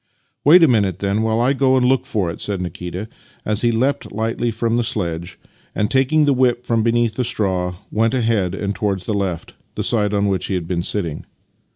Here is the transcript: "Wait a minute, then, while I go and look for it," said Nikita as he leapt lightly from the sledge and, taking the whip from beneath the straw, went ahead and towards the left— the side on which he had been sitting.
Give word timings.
"Wait 0.43 0.63
a 0.63 0.67
minute, 0.67 0.97
then, 0.97 1.21
while 1.21 1.39
I 1.39 1.53
go 1.53 1.77
and 1.77 1.85
look 1.85 2.07
for 2.07 2.31
it," 2.31 2.41
said 2.41 2.59
Nikita 2.59 3.07
as 3.45 3.61
he 3.61 3.71
leapt 3.71 4.11
lightly 4.11 4.49
from 4.49 4.75
the 4.75 4.83
sledge 4.83 5.39
and, 5.75 5.91
taking 5.91 6.25
the 6.25 6.33
whip 6.33 6.65
from 6.65 6.81
beneath 6.81 7.13
the 7.13 7.23
straw, 7.23 7.75
went 7.91 8.15
ahead 8.15 8.55
and 8.55 8.73
towards 8.73 9.05
the 9.05 9.13
left— 9.13 9.53
the 9.75 9.83
side 9.83 10.15
on 10.15 10.25
which 10.27 10.47
he 10.47 10.55
had 10.55 10.67
been 10.67 10.81
sitting. 10.81 11.27